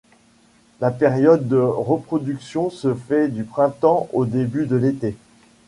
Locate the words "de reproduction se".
1.47-2.95